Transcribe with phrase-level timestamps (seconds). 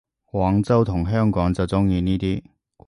[0.25, 2.41] 廣州同香港就鍾意呢啲